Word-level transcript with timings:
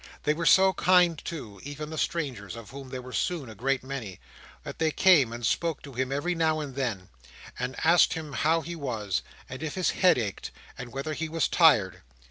They 0.23 0.33
were 0.33 0.47
so 0.47 0.73
kind, 0.73 1.23
too, 1.23 1.59
even 1.63 1.91
the 1.91 1.97
strangers, 1.99 2.55
of 2.55 2.71
whom 2.71 2.89
there 2.89 3.03
were 3.03 3.13
soon 3.13 3.51
a 3.51 3.53
great 3.53 3.83
many, 3.83 4.19
that 4.63 4.79
they 4.79 4.89
came 4.89 5.31
and 5.31 5.45
spoke 5.45 5.83
to 5.83 5.93
him 5.93 6.11
every 6.11 6.33
now 6.33 6.59
and 6.59 6.73
then, 6.73 7.09
and 7.59 7.75
asked 7.83 8.13
him 8.15 8.33
how 8.33 8.61
he 8.61 8.75
was, 8.75 9.21
and 9.47 9.61
if 9.61 9.75
his 9.75 9.91
head 9.91 10.17
ached, 10.17 10.49
and 10.75 10.91
whether 10.91 11.13
he 11.13 11.29
was 11.29 11.47
tired. 11.47 12.01